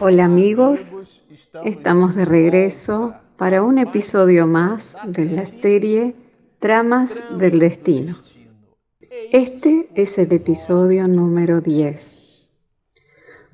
[0.00, 1.22] Hola amigos,
[1.64, 6.14] estamos de regreso para un episodio más de la serie
[6.60, 8.16] Tramas del Destino.
[9.32, 12.46] Este es el episodio número 10.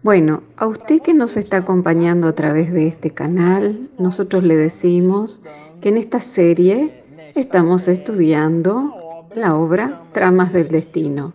[0.03, 5.41] Bueno, a usted que nos está acompañando a través de este canal, nosotros le decimos
[5.81, 11.33] que en esta serie estamos estudiando la obra Tramas del Destino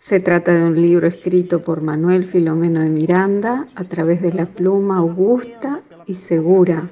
[0.00, 4.46] se trata de un libro escrito por Manuel Filomeno de Miranda a través de la
[4.46, 6.90] pluma augusta y segura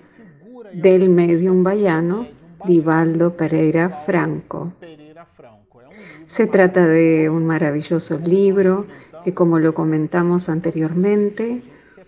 [0.72, 2.26] del medium bayano
[2.66, 4.72] Divaldo Pereira Franco.
[6.26, 8.86] Se trata de un maravilloso libro
[9.24, 11.62] que, como lo comentamos anteriormente,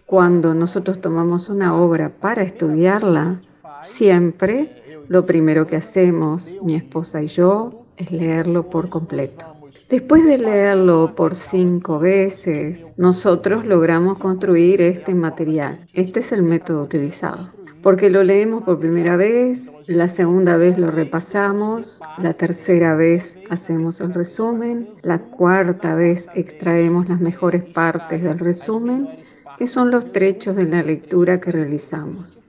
[0.06, 3.40] cuando nosotros tomamos una obra para estudiarla,
[3.82, 9.55] siempre lo primero que hacemos, mi esposa y yo, es leerlo por completo.
[9.88, 15.86] Después de leerlo por cinco veces, nosotros logramos construir este material.
[15.92, 17.52] Este es el método utilizado.
[17.82, 24.00] Porque lo leemos por primera vez, la segunda vez lo repasamos, la tercera vez hacemos
[24.00, 29.08] el resumen, la cuarta vez extraemos las mejores partes del resumen,
[29.56, 32.42] que son los trechos de la lectura que realizamos.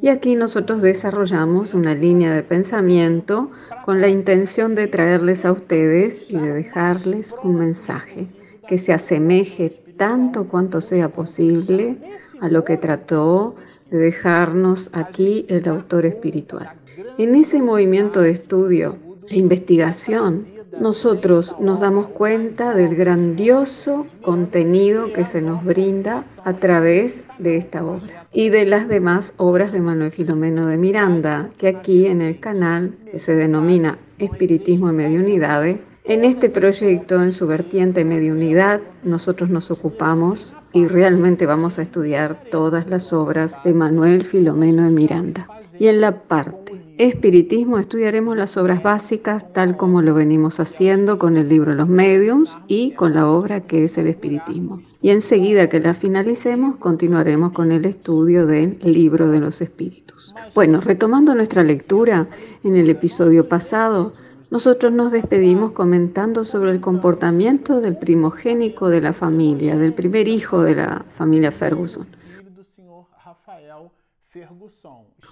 [0.00, 3.50] Y aquí nosotros desarrollamos una línea de pensamiento
[3.84, 8.26] con la intención de traerles a ustedes y de dejarles un mensaje
[8.66, 11.96] que se asemeje tanto cuanto sea posible
[12.40, 13.56] a lo que trató
[13.90, 16.72] de dejarnos aquí el autor espiritual.
[17.18, 18.96] En ese movimiento de estudio
[19.28, 20.46] e investigación
[20.80, 27.84] nosotros nos damos cuenta del grandioso contenido que se nos brinda a través de esta
[27.84, 32.40] obra y de las demás obras de Manuel Filomeno de Miranda, que aquí en el
[32.40, 39.48] canal, que se denomina Espiritismo y Mediunidades, en este proyecto, en su vertiente mediunidad, nosotros
[39.48, 45.48] nos ocupamos y realmente vamos a estudiar todas las obras de Manuel Filomeno de Miranda.
[45.78, 51.36] Y en la parte espiritismo estudiaremos las obras básicas tal como lo venimos haciendo con
[51.36, 54.80] el libro Los Mediums y con la obra que es el espiritismo.
[55.02, 60.34] Y enseguida que la finalicemos continuaremos con el estudio del libro de los espíritus.
[60.54, 62.26] Bueno, retomando nuestra lectura,
[62.62, 64.12] en el episodio pasado
[64.50, 70.62] nosotros nos despedimos comentando sobre el comportamiento del primogénico de la familia, del primer hijo
[70.62, 72.06] de la familia Ferguson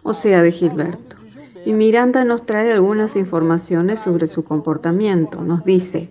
[0.02, 1.16] o sea, de Gilberto.
[1.64, 5.42] Y Miranda nos trae algunas informaciones sobre su comportamiento.
[5.42, 6.10] Nos dice,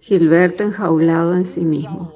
[0.00, 2.12] Gilberto enjaulado en sí mismo.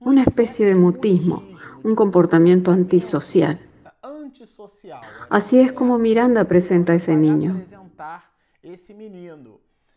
[0.00, 1.42] Una especie de mutismo,
[1.82, 3.60] un comportamiento antisocial.
[5.28, 7.62] Así es como Miranda presenta a ese niño.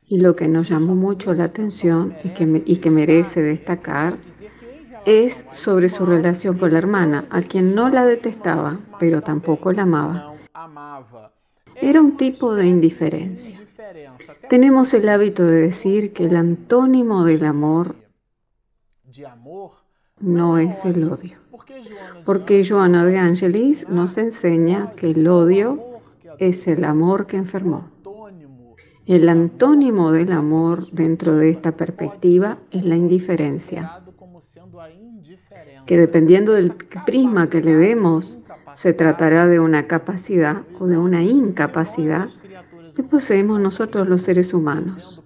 [0.07, 4.17] Y lo que nos llamó mucho la atención y que, y que merece destacar
[5.05, 9.83] es sobre su relación con la hermana, a quien no la detestaba, pero tampoco la
[9.83, 10.33] amaba.
[11.75, 13.59] Era un tipo de indiferencia.
[14.49, 17.95] Tenemos el hábito de decir que el antónimo del amor
[20.19, 21.37] no es el odio.
[22.25, 25.83] Porque Joana de Angelis nos enseña que el odio
[26.39, 27.89] es el amor que enfermó.
[29.05, 34.02] El antónimo del amor dentro de esta perspectiva es la indiferencia
[35.85, 36.73] que dependiendo del
[37.05, 38.37] prisma que le demos,
[38.75, 42.29] se tratará de una capacidad o de una incapacidad
[42.95, 45.21] que poseemos nosotros los seres humanos.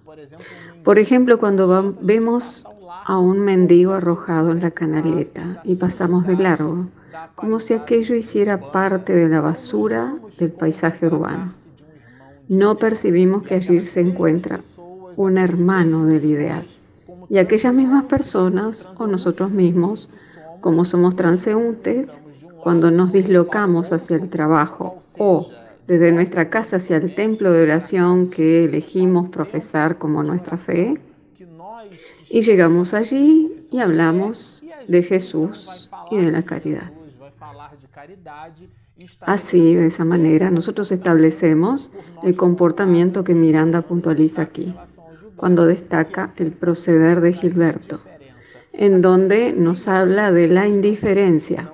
[0.84, 2.66] Por ejemplo, cuando vemos
[3.04, 6.86] a un mendigo arrojado en la canaleta y pasamos de largo,
[7.34, 11.52] como si aquello hiciera parte de la basura del paisaje urbano.
[12.48, 14.60] No percibimos que allí se encuentra
[15.16, 16.66] un hermano del ideal.
[17.28, 20.08] Y aquellas mismas personas o nosotros mismos
[20.60, 22.20] como somos transeúntes,
[22.62, 25.50] cuando nos dislocamos hacia el trabajo o
[25.86, 31.00] desde nuestra casa hacia el templo de oración que elegimos profesar como nuestra fe,
[32.28, 36.90] y llegamos allí y hablamos de Jesús y de la caridad.
[39.20, 41.90] Así, de esa manera, nosotros establecemos
[42.22, 44.74] el comportamiento que Miranda puntualiza aquí,
[45.36, 48.00] cuando destaca el proceder de Gilberto
[48.78, 51.70] en donde nos habla de la indiferencia.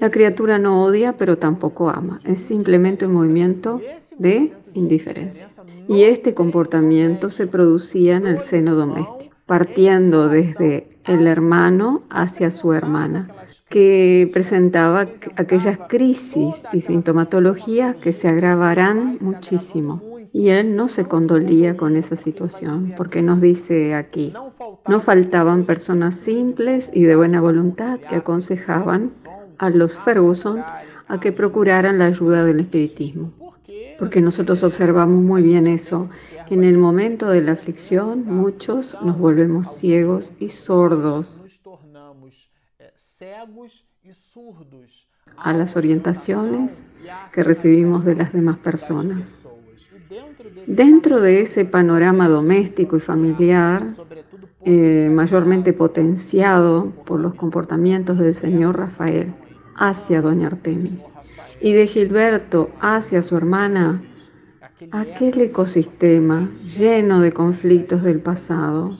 [0.00, 2.20] La criatura no odia, pero tampoco ama.
[2.24, 3.80] Es simplemente un movimiento
[4.18, 5.48] de indiferencia.
[5.88, 12.72] Y este comportamiento se producía en el seno doméstico, partiendo desde el hermano hacia su
[12.72, 13.30] hermana,
[13.68, 20.11] que presentaba aquellas crisis y sintomatologías que se agravarán muchísimo.
[20.32, 24.32] Y él no se condolía con esa situación, porque nos dice aquí,
[24.88, 29.12] no faltaban personas simples y de buena voluntad que aconsejaban
[29.58, 30.62] a los Ferguson
[31.08, 33.32] a que procuraran la ayuda del espiritismo.
[33.98, 36.08] Porque nosotros observamos muy bien eso,
[36.48, 41.44] que en el momento de la aflicción muchos nos volvemos ciegos y sordos
[45.36, 46.84] a las orientaciones
[47.32, 49.41] que recibimos de las demás personas.
[50.66, 53.94] Dentro de ese panorama doméstico y familiar,
[54.64, 59.34] eh, mayormente potenciado por los comportamientos del señor Rafael
[59.74, 61.14] hacia doña Artemis
[61.60, 64.02] y de Gilberto hacia su hermana,
[64.90, 68.90] aquel ecosistema lleno de conflictos del pasado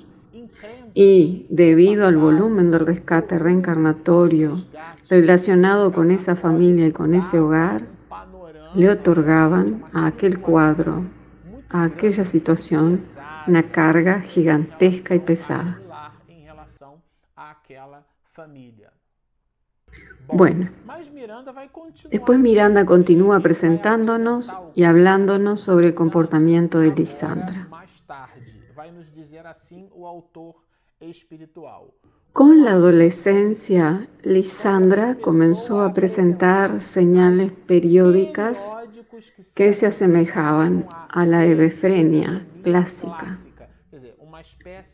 [0.94, 4.64] y debido al volumen del rescate reencarnatorio
[5.08, 7.86] relacionado con esa familia y con ese hogar,
[8.74, 11.04] le otorgaban a aquel cuadro,
[11.72, 13.00] a aquella situación,
[13.46, 15.80] una carga gigantesca y pesada.
[20.28, 20.70] Bueno,
[22.10, 27.68] después Miranda continúa presentándonos y hablándonos sobre el comportamiento de Lisandra.
[32.32, 38.72] Con la adolescencia, Lisandra comenzó a presentar señales periódicas
[39.54, 43.38] que se asemejaban a la hebefrenia clásica,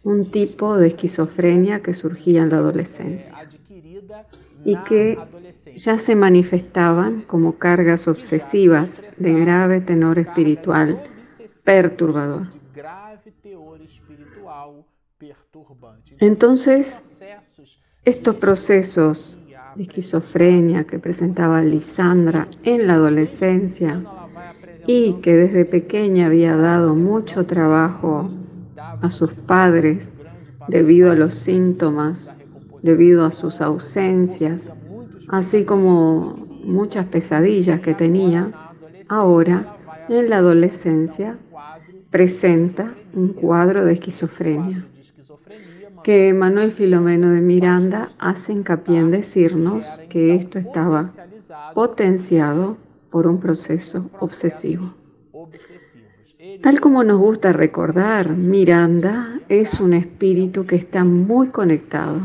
[0.05, 3.39] un tipo de esquizofrenia que surgía en la adolescencia
[4.65, 5.19] y que
[5.77, 11.03] ya se manifestaban como cargas obsesivas de grave tenor espiritual
[11.65, 12.49] perturbador.
[16.19, 17.03] Entonces,
[18.05, 19.41] estos procesos
[19.75, 24.03] de esquizofrenia que presentaba Lisandra en la adolescencia
[24.87, 28.31] y que desde pequeña había dado mucho trabajo
[28.77, 30.13] a sus padres
[30.69, 32.37] debido a los síntomas,
[32.83, 34.73] debido a sus ausencias,
[35.29, 38.53] así como muchas pesadillas que tenía,
[39.09, 39.77] ahora
[40.09, 41.39] en la adolescencia
[42.11, 44.87] presenta un cuadro de esquizofrenia
[46.09, 51.11] que Manuel Filomeno de Miranda hace hincapié en decirnos que esto estaba
[51.75, 52.79] potenciado
[53.11, 54.95] por un proceso obsesivo.
[56.63, 62.23] Tal como nos gusta recordar, Miranda es un espíritu que está muy conectado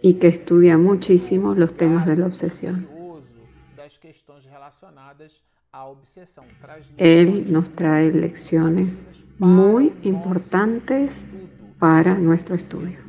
[0.00, 2.86] y que estudia muchísimo los temas de la obsesión.
[6.96, 9.04] Él nos trae lecciones
[9.40, 11.26] muy importantes
[11.80, 13.07] para nuestro estudio.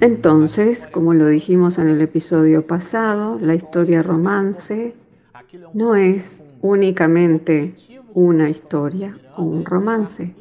[0.00, 4.94] Entonces, como lo dijimos en el episodio pasado, la historia romance
[5.74, 7.74] no es únicamente
[8.14, 10.34] una historia o un romance,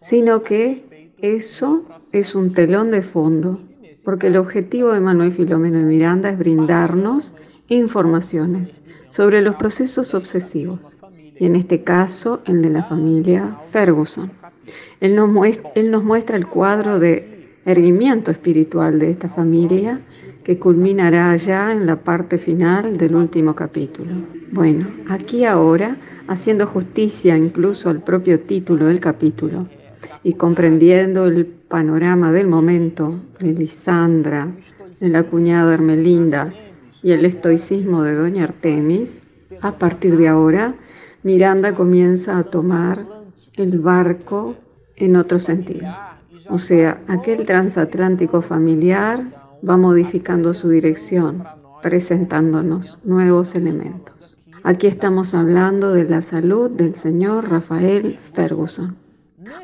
[0.00, 3.60] sino que eso es un telón de fondo,
[4.02, 7.34] porque el objetivo de Manuel Filomeno de Miranda es brindarnos
[7.68, 8.80] informaciones
[9.10, 10.96] sobre los procesos obsesivos,
[11.38, 14.32] y en este caso el de la familia Ferguson.
[15.00, 15.30] Él nos,
[15.74, 17.29] él nos muestra el cuadro de
[17.64, 20.00] erguimiento espiritual de esta familia
[20.44, 24.12] que culminará ya en la parte final del último capítulo.
[24.52, 29.68] Bueno, aquí ahora, haciendo justicia incluso al propio título del capítulo
[30.24, 34.48] y comprendiendo el panorama del momento de Lisandra,
[34.98, 36.52] de la cuñada Hermelinda
[37.02, 39.22] y el estoicismo de Doña Artemis,
[39.60, 40.74] a partir de ahora
[41.22, 43.04] Miranda comienza a tomar
[43.54, 44.56] el barco
[44.96, 45.88] en otro sentido.
[46.50, 49.22] O sea, aquel transatlántico familiar
[49.66, 51.44] va modificando su dirección,
[51.80, 54.38] presentándonos nuevos elementos.
[54.64, 58.96] Aquí estamos hablando de la salud del señor Rafael Ferguson.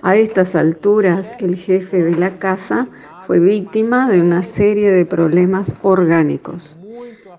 [0.02, 2.88] A estas alturas, el jefe de la casa
[3.22, 6.78] fue víctima de una serie de problemas orgánicos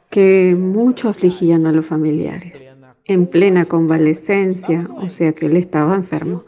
[0.10, 2.62] que mucho afligían a los familiares.
[3.06, 6.44] En plena convalecencia, o sea que él estaba enfermo,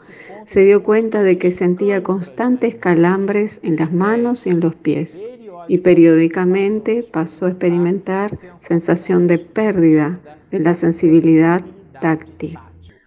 [0.50, 5.24] se dio cuenta de que sentía constantes calambres en las manos y en los pies
[5.68, 10.18] y periódicamente pasó a experimentar sensación de pérdida
[10.50, 11.62] de la sensibilidad
[12.00, 12.58] táctil.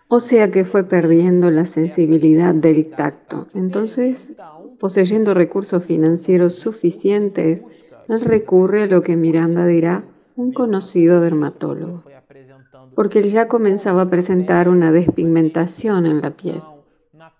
[0.08, 3.50] O sea que fue perdiendo la sensibilidad del tacto.
[3.54, 4.32] Entonces,
[4.80, 7.66] poseyendo recursos financieros suficientes,
[8.08, 10.06] él recurre a lo que Miranda dirá
[10.38, 12.04] un conocido dermatólogo,
[12.96, 16.62] porque él ya comenzaba a presentar una despigmentación en la piel.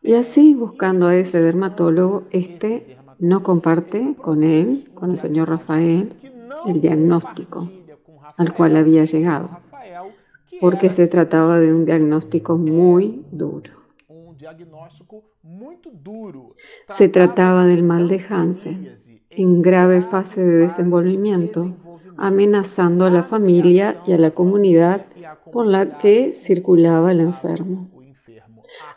[0.04, 6.14] Y así, buscando a ese dermatólogo, este no comparte con él, con el señor Rafael,
[6.66, 7.70] el diagnóstico
[8.38, 9.50] al cual había llegado,
[10.60, 13.72] porque se trataba de un diagnóstico muy duro.
[16.90, 18.90] Se trataba del mal de Hansen,
[19.30, 21.76] en grave fase de desenvolvimiento,
[22.18, 25.06] amenazando a la familia y a la comunidad
[25.52, 27.90] por la que circulaba el enfermo.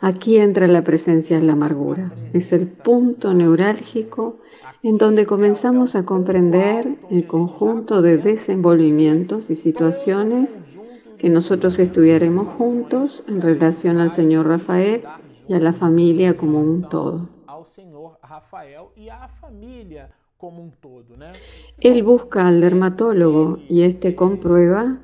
[0.07, 2.13] Aquí entra la presencia de la amargura.
[2.33, 4.39] Es el punto neurálgico
[4.85, 10.61] en donde comenzamos a comprender el conjunto de desenvolvimientos y situaciones
[11.19, 15.03] que nosotros estudiaremos juntos en relación al señor Rafael
[15.49, 17.29] y a la familia como un todo.
[21.81, 25.01] Él busca al dermatólogo y este comprueba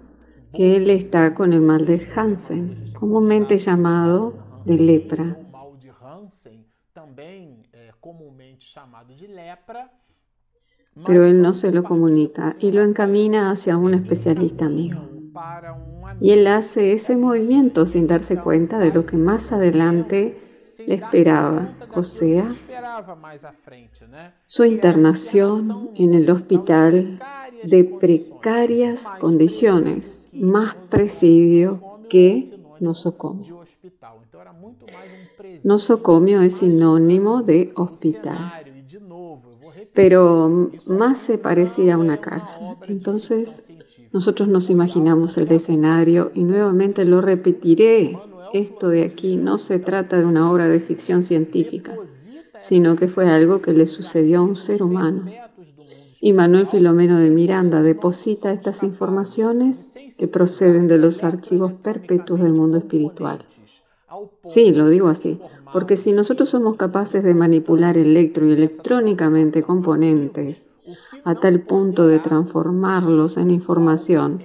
[0.55, 5.37] que él está con el mal de Hansen, comúnmente llamado de lepra.
[11.07, 15.01] Pero él no se lo comunica y lo encamina hacia un especialista amigo.
[16.21, 20.39] Y él hace ese movimiento sin darse cuenta de lo que más adelante
[20.87, 22.53] le esperaba, o sea,
[24.47, 27.21] su internación en el hospital
[27.65, 33.62] de precarias condiciones, más presidio que nosocomio.
[35.63, 38.53] Nosocomio es sinónimo de hospital,
[39.95, 42.67] pero más se parecía a una cárcel.
[42.89, 43.65] Entonces,
[44.13, 48.19] nosotros nos imaginamos el escenario y nuevamente lo repetiré.
[48.53, 51.97] Esto de aquí no se trata de una obra de ficción científica,
[52.61, 55.25] sino que fue algo que le sucedió a un ser humano.
[56.21, 62.53] Y Manuel Filomeno de Miranda deposita estas informaciones que proceden de los archivos perpetuos del
[62.53, 63.45] mundo espiritual.
[64.43, 65.41] Sí, lo digo así,
[65.73, 70.71] porque si nosotros somos capaces de manipular electro y electrónicamente componentes
[71.25, 74.43] a tal punto de transformarlos en información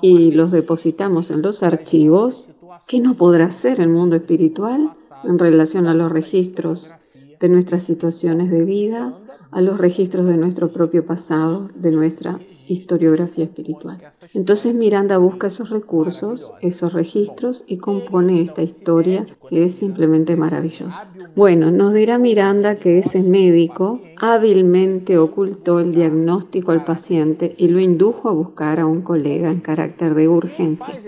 [0.00, 2.48] y los depositamos en los archivos,
[2.86, 4.90] ¿qué no podrá hacer el mundo espiritual
[5.24, 6.94] en relación a los registros
[7.40, 9.18] de nuestras situaciones de vida,
[9.52, 13.98] a los registros de nuestro propio pasado, de nuestra historiografía espiritual.
[14.34, 21.08] Entonces Miranda busca esos recursos, esos registros y compone esta historia que es simplemente maravillosa.
[21.34, 27.80] Bueno, nos dirá Miranda que ese médico hábilmente ocultó el diagnóstico al paciente y lo
[27.80, 31.00] indujo a buscar a un colega en carácter de urgencia.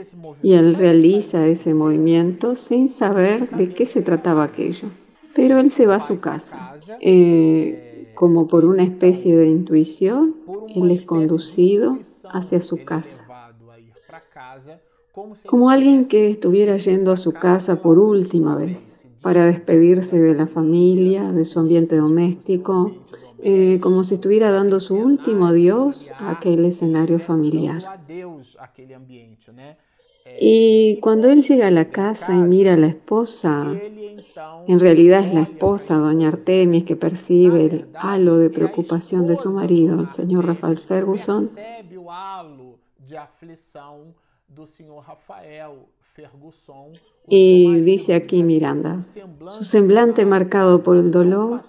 [0.42, 4.90] Y él realiza ese movimiento sin saber de qué se trataba aquello.
[5.34, 6.74] Pero él se va a su casa.
[7.00, 10.36] Eh, como por una especie de intuición,
[10.74, 13.26] él es conducido hacia su casa.
[15.46, 20.46] Como alguien que estuviera yendo a su casa por última vez para despedirse de la
[20.46, 22.92] familia, de su ambiente doméstico,
[23.38, 27.82] eh, como si estuviera dando su último adiós a aquel escenario familiar.
[30.40, 33.74] Y cuando él llega a la casa y mira a la esposa,
[34.66, 39.50] en realidad es la esposa, doña Artemis, que percibe el halo de preocupación de su
[39.52, 41.50] marido, el señor Rafael Ferguson.
[47.28, 49.02] Y dice aquí Miranda,
[49.50, 51.64] su semblante marcado por el dolor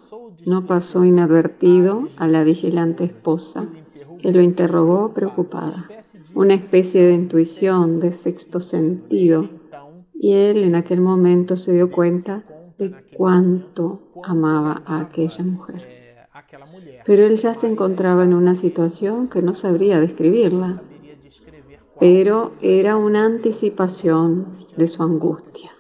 [0.46, 3.68] no pasó inadvertido a la vigilante esposa,
[4.22, 5.90] que lo interrogó preocupada
[6.36, 9.50] una especie de intuición, de sexto sentido,
[10.14, 12.44] y él en aquel momento se dio cuenta
[12.78, 15.88] de cuánto amaba a aquella mujer.
[17.06, 20.82] Pero él ya se encontraba en una situación que no sabría describirla,
[22.00, 25.72] pero era una anticipación de su angustia.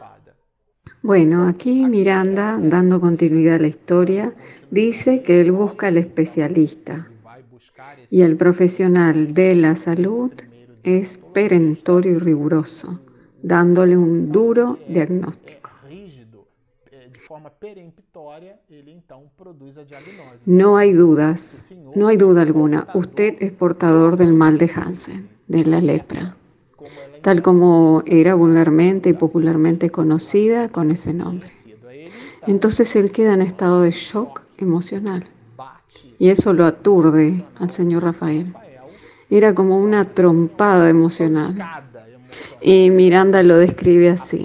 [1.02, 4.34] Bueno, aquí Miranda, dando continuidad a la historia,
[4.72, 7.10] dice que él busca al especialista,
[8.10, 10.32] y el profesional de la salud
[10.84, 13.00] es perentorio y riguroso,
[13.42, 15.72] dándole un duro diagnóstico.
[20.46, 21.66] No hay dudas,
[21.96, 26.38] no hay duda alguna, usted es portador del mal de Hansen, de la lepra,
[27.22, 31.50] tal como era vulgarmente y popularmente conocida con ese nombre.
[32.48, 35.26] Entonces él queda en estado de shock emocional
[36.18, 38.54] y eso lo aturde al señor Rafael.
[39.30, 41.58] Era como una trompada emocional.
[42.62, 44.44] Y Miranda lo describe así.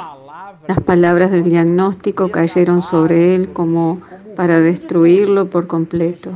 [0.66, 4.00] Las palabras del diagnóstico cayeron sobre él como
[4.37, 6.30] para destruirlo por completo,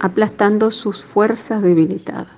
[0.00, 2.28] aplastando sus fuerzas debilitadas.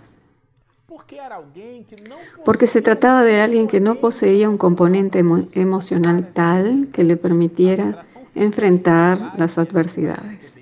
[2.44, 8.02] Porque se trataba de alguien que no poseía un componente emocional tal que le permitiera
[8.34, 10.53] enfrentar las adversidades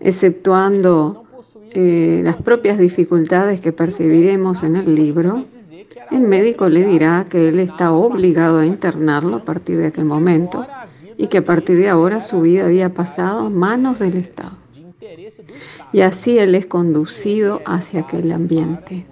[0.00, 1.24] exceptuando
[1.72, 5.44] eh, las propias dificultades que percibiremos en el libro,
[6.10, 10.66] el médico le dirá que él está obligado a internarlo a partir de aquel momento
[11.16, 14.56] y que a partir de ahora su vida había pasado a manos del Estado.
[15.92, 19.06] Y así él es conducido hacia aquel ambiente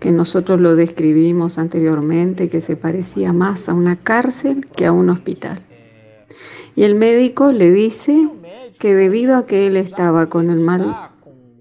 [0.00, 5.10] que nosotros lo describimos anteriormente, que se parecía más a una cárcel que a un
[5.10, 5.60] hospital.
[6.74, 8.28] Y el médico le dice
[8.80, 11.10] que debido a que él estaba con el mal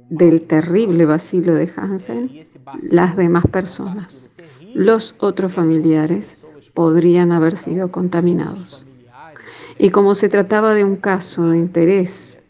[0.09, 2.45] del terrible vacilo de Hansen,
[2.81, 4.29] las demás personas,
[4.73, 6.38] los otros familiares,
[6.73, 8.85] podrían haber sido contaminados.
[9.77, 12.41] Y como se trataba de un caso de interés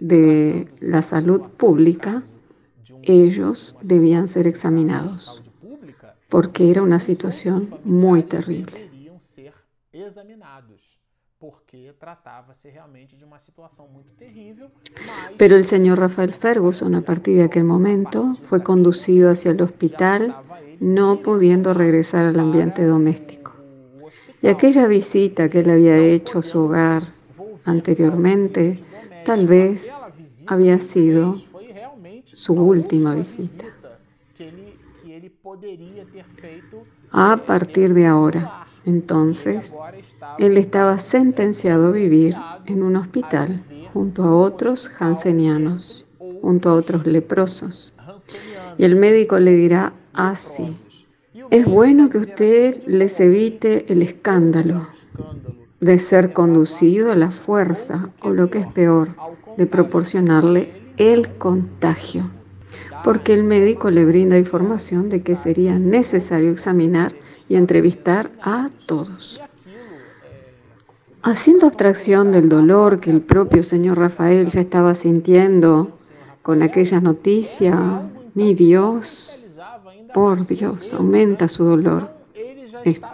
[0.00, 2.22] de la salud pública,
[3.02, 5.42] ellos debían ser examinados,
[6.30, 8.88] porque era una situación muy terrible.
[15.38, 20.36] Pero el señor Rafael Ferguson, a partir de aquel momento, fue conducido hacia el hospital,
[20.80, 23.52] no pudiendo regresar al ambiente doméstico.
[24.42, 27.02] Y aquella visita que él había hecho a su hogar
[27.64, 28.82] anteriormente,
[29.24, 29.90] tal vez
[30.46, 31.36] había sido
[32.26, 33.64] su última visita.
[37.10, 39.78] A partir de ahora, entonces,
[40.38, 46.04] él estaba sentenciado a vivir en un hospital junto a otros hansenianos,
[46.42, 47.92] junto a otros leprosos.
[48.76, 50.76] Y el médico le dirá así,
[51.50, 54.88] es bueno que usted les evite el escándalo
[55.80, 59.10] de ser conducido a la fuerza o lo que es peor,
[59.56, 62.30] de proporcionarle el contagio,
[63.02, 67.14] porque el médico le brinda información de que sería necesario examinar
[67.48, 69.40] y entrevistar a todos.
[71.22, 75.96] Haciendo abstracción del dolor que el propio señor Rafael ya estaba sintiendo
[76.42, 78.02] con aquella noticia,
[78.34, 79.44] mi Dios,
[80.12, 82.10] por Dios, aumenta su dolor.
[82.84, 83.08] Esto.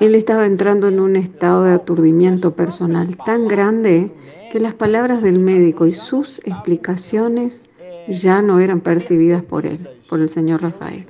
[0.00, 4.10] Él estaba entrando en un estado de aturdimiento personal tan grande
[4.52, 7.64] que las palabras del médico y sus explicaciones
[8.08, 11.06] ya no eran percibidas por él, por el señor Rafael.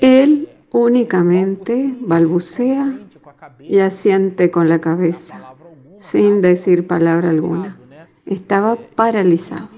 [0.00, 2.98] Él únicamente balbucea
[3.60, 5.54] y asiente con la cabeza,
[5.98, 7.76] sin decir palabra alguna.
[8.26, 9.68] Estaba paralizado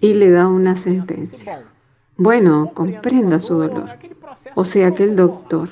[0.00, 1.64] y le da una sentencia.
[2.16, 3.90] Bueno, comprenda su dolor.
[4.54, 5.70] O sea que el doctor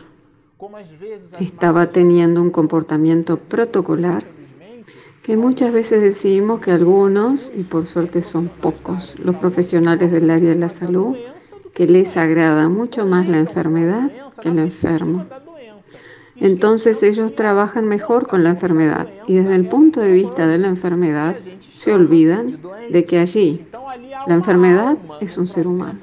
[1.39, 4.25] estaba teniendo un comportamiento protocolar
[5.27, 10.51] que muchas veces decimos que algunos, y por suerte son pocos, los profesionales del área
[10.51, 11.17] de la salud,
[11.75, 14.09] que les agrada mucho más la enfermedad
[14.41, 15.27] que el enfermo.
[16.37, 20.69] Entonces ellos trabajan mejor con la enfermedad y desde el punto de vista de la
[20.69, 21.35] enfermedad
[21.75, 23.67] se olvidan de que allí
[24.29, 25.99] la enfermedad es un ser humano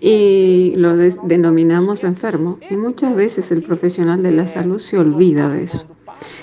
[0.00, 2.58] y lo denominamos enfermo.
[2.68, 5.91] Y muchas veces el profesional de la salud se olvida de eso.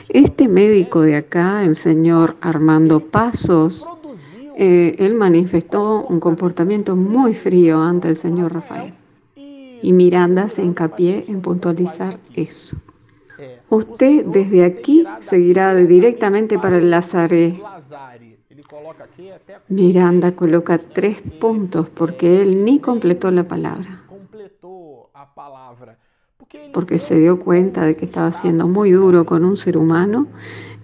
[0.10, 3.88] Este médico de acá, el señor Armando Pasos,
[4.56, 8.94] eh, él manifestó un comportamiento muy frío ante el señor Rafael.
[9.82, 12.76] Y Miranda se hincapié en puntualizar eso.
[13.70, 17.62] Usted desde aquí seguirá directamente para el Lazare
[19.68, 24.04] Miranda coloca tres puntos porque él ni completó la palabra.
[26.74, 30.28] Porque se dio cuenta de que estaba siendo muy duro con un ser humano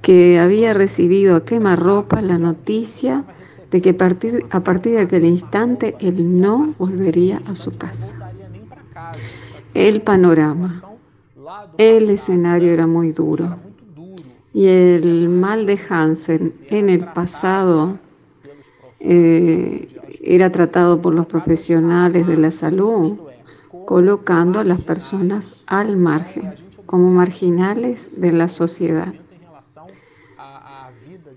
[0.02, 3.24] que había recibido a quemarropa la noticia
[3.72, 8.32] de que a partir de aquel instante él no volvería a su casa.
[9.74, 10.84] El panorama,
[11.78, 13.58] el escenario era muy duro.
[14.54, 17.98] Y el mal de Hansen en el pasado
[19.00, 19.90] eh,
[20.22, 23.18] era tratado por los profesionales de la salud,
[23.86, 26.54] colocando a las personas al margen,
[26.86, 29.14] como marginales de la sociedad.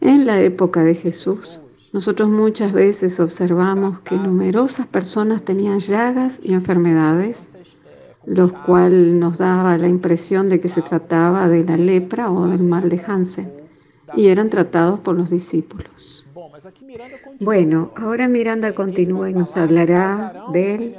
[0.00, 1.60] En la época de Jesús,
[1.92, 7.48] nosotros muchas veces observamos que numerosas personas tenían llagas y enfermedades
[8.28, 12.62] lo cual nos daba la impresión de que se trataba de la lepra o del
[12.62, 13.50] mal de Hansen,
[14.16, 16.26] y eran tratados por los discípulos.
[17.40, 20.96] Bueno, ahora Miranda continúa y nos hablará del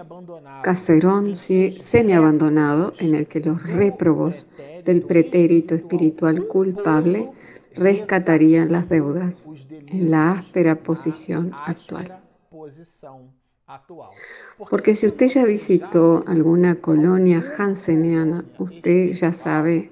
[0.64, 4.48] caserón semi-abandonado en el que los réprobos
[4.86, 7.30] del pretérito espiritual culpable
[7.76, 9.50] rescatarían las deudas
[9.88, 12.20] en la áspera posición actual.
[14.70, 19.92] Porque si usted ya visitó alguna colonia hanseniana, usted ya sabe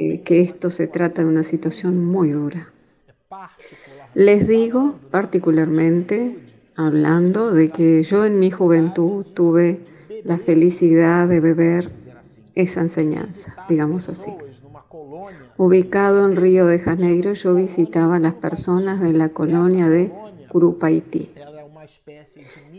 [0.00, 2.70] eh, que esto se trata de una situación muy dura.
[4.14, 6.38] Les digo particularmente,
[6.74, 9.80] hablando de que yo en mi juventud tuve
[10.24, 11.90] la felicidad de beber
[12.54, 14.32] esa enseñanza, digamos así.
[15.58, 20.10] Ubicado en Río de Janeiro, yo visitaba a las personas de la colonia de
[20.48, 21.28] Curupaití.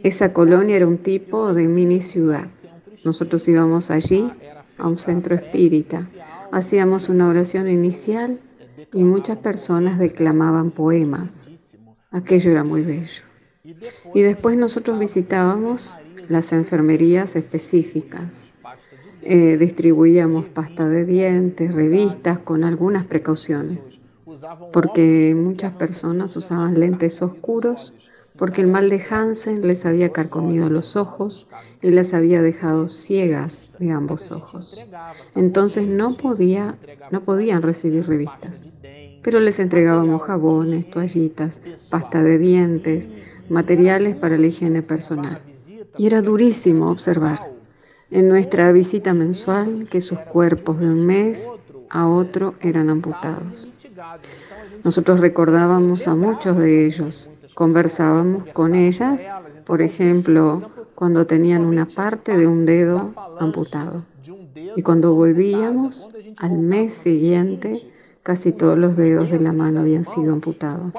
[0.01, 2.47] Esa colonia era un tipo de mini ciudad.
[3.05, 4.31] Nosotros íbamos allí
[4.79, 6.07] a un centro espírita,
[6.51, 8.39] hacíamos una oración inicial
[8.93, 11.49] y muchas personas declamaban poemas.
[12.11, 13.23] Aquello era muy bello.
[14.13, 18.47] Y después nosotros visitábamos las enfermerías específicas.
[19.21, 23.79] Eh, distribuíamos pasta de dientes, revistas con algunas precauciones,
[24.73, 27.93] porque muchas personas usaban lentes oscuros
[28.41, 31.45] porque el mal de Hansen les había carcomido los ojos
[31.79, 34.83] y les había dejado ciegas de ambos ojos.
[35.35, 38.63] Entonces no podían recibir revistas,
[39.21, 43.09] pero les entregábamos jabones, toallitas, pasta de dientes,
[43.47, 45.39] materiales para la higiene personal.
[45.95, 47.47] Y era durísimo observar
[48.09, 51.47] en nuestra visita mensual que sus cuerpos de un mes
[51.91, 53.69] a otro eran amputados.
[54.83, 59.21] Nosotros recordábamos a muchos de ellos, conversábamos con ellas,
[59.65, 64.03] por ejemplo, cuando tenían una parte de un dedo amputado.
[64.75, 67.91] Y cuando volvíamos al mes siguiente,
[68.23, 70.93] casi todos los dedos de la mano habían sido amputados.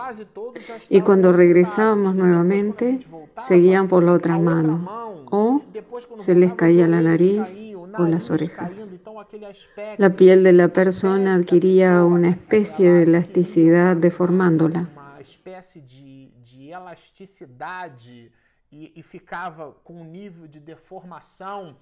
[0.88, 3.00] Y cuando regresábamos nuevamente,
[3.42, 5.62] seguían por la otra mano o
[6.16, 8.94] se les caía la nariz o las orejas.
[9.98, 14.88] La piel de la persona adquiría una especie de elasticidad deformándola.
[18.70, 21.76] Y ficava con un nivel de deformación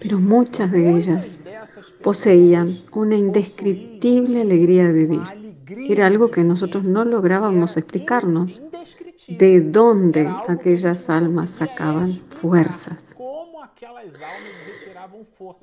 [0.00, 1.34] pero muchas de ellas
[2.02, 5.20] poseían una indescriptible alegría de vivir.
[5.88, 8.62] Era algo que nosotros no lográbamos explicarnos.
[9.26, 13.16] ¿De dónde aquellas almas sacaban fuerzas?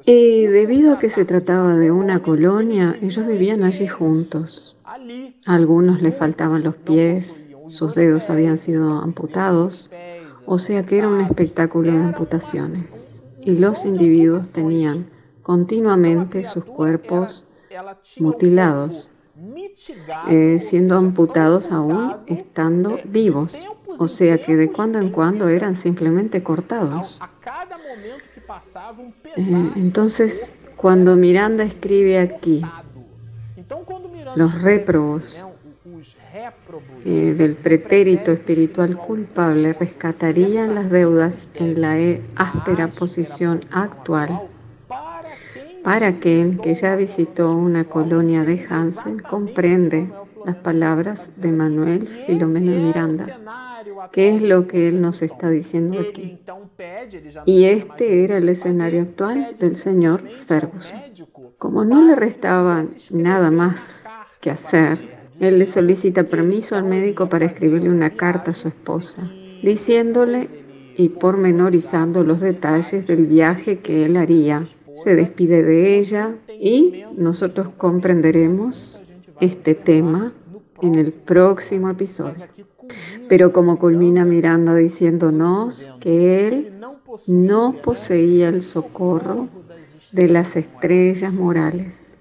[0.06, 4.78] Y debido a que se trataba de una colonia, ellos vivían allí juntos.
[4.84, 9.90] A algunos les faltaban los pies, sus dedos habían sido amputados,
[10.46, 15.08] o sea que era un espectáculo de amputaciones y los individuos tenían
[15.42, 17.46] continuamente sus cuerpos
[18.20, 19.12] mutilados,
[20.30, 23.56] eh, siendo amputados aún estando vivos,
[23.98, 27.20] o sea que de cuando en cuando eran simplemente cortados.
[29.36, 32.62] Eh, entonces, cuando Miranda escribe aquí,
[34.36, 35.46] los réprobos
[37.06, 44.50] eh, del pretérito espiritual culpable rescatarían las deudas en la e, áspera posición actual
[45.86, 50.10] para aquel que ya visitó una colonia de Hansen comprende
[50.44, 53.26] las palabras de Manuel Filomeno Miranda,
[54.12, 56.40] ¿Qué es lo que él nos está diciendo aquí.
[57.46, 61.00] Y este era el escenario actual del señor Ferguson.
[61.60, 64.08] Como no le restaban nada más
[64.42, 69.30] que hacer, él le solicita permiso al médico para escribirle una carta a su esposa,
[69.62, 70.50] diciéndole
[70.98, 74.64] y pormenorizando los detalles del viaje que él haría.
[75.04, 79.04] Se despide de ella y nosotros comprenderemos
[79.42, 80.32] este tema
[80.82, 82.46] en el próximo episodio.
[83.28, 86.80] Pero como culmina Miranda diciéndonos que él
[87.28, 89.50] no poseía el socorro
[90.12, 92.18] de las estrellas morales.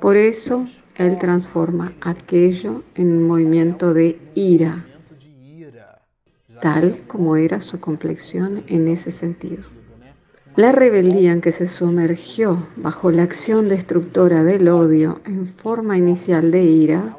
[0.00, 4.84] Por eso él transforma aquello en un movimiento de ira,
[6.60, 9.64] tal como era su complexión en ese sentido.
[10.56, 16.52] La rebeldía en que se sumergió bajo la acción destructora del odio en forma inicial
[16.52, 17.16] de ira,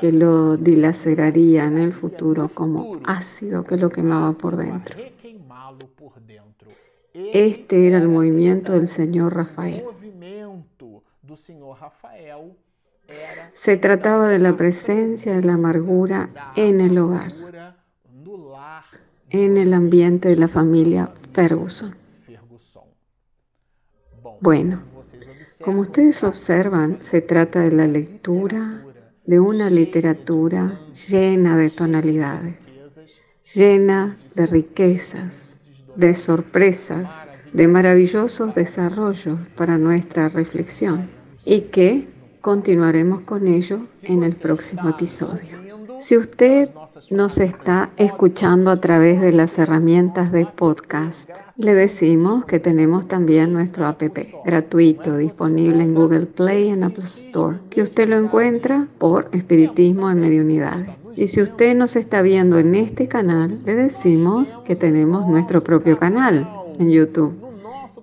[0.00, 4.98] que lo dilaceraría en el futuro como ácido que lo quemaba por dentro.
[7.12, 9.84] Este era el movimiento del señor Rafael.
[13.52, 17.32] Se trataba de la presencia de la amargura en el hogar,
[19.30, 21.94] en el ambiente de la familia Ferguson.
[24.40, 24.82] Bueno,
[25.62, 28.84] como ustedes observan, se trata de la lectura
[29.24, 32.72] de una literatura llena de tonalidades,
[33.54, 35.54] llena de riquezas,
[35.96, 41.08] de sorpresas, de maravillosos desarrollos para nuestra reflexión
[41.44, 42.08] y que
[42.44, 45.56] Continuaremos con ello en el próximo episodio.
[45.98, 46.68] Si usted
[47.10, 53.54] nos está escuchando a través de las herramientas de podcast, le decimos que tenemos también
[53.54, 54.02] nuestro app
[54.44, 60.10] gratuito disponible en Google Play y en Apple Store, que usted lo encuentra por Espiritismo
[60.10, 60.90] en Mediunidades.
[61.16, 65.98] Y si usted nos está viendo en este canal, le decimos que tenemos nuestro propio
[65.98, 66.46] canal
[66.78, 67.32] en YouTube,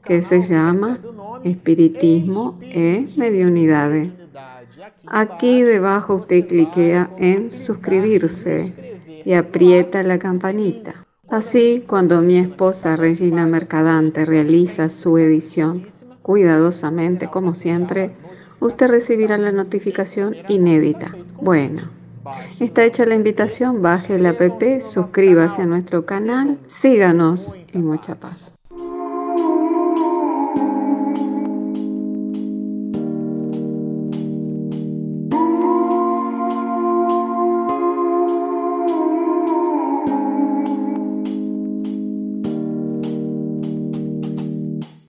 [0.03, 0.97] que se llama
[1.43, 4.20] Espiritismo e Mediunidades.
[5.07, 8.73] Aquí debajo usted cliquea en suscribirse
[9.25, 11.05] y aprieta la campanita.
[11.29, 15.87] Así, cuando mi esposa Regina Mercadante realiza su edición
[16.21, 18.11] cuidadosamente, como siempre,
[18.59, 21.15] usted recibirá la notificación inédita.
[21.41, 21.83] Bueno,
[22.59, 28.53] está hecha la invitación, baje la app, suscríbase a nuestro canal, síganos y mucha paz.